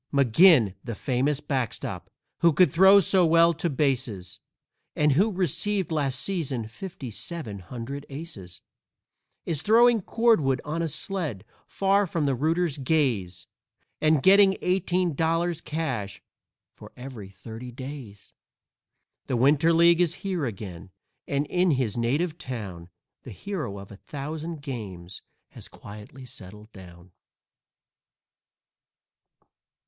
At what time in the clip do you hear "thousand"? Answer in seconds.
23.97-24.63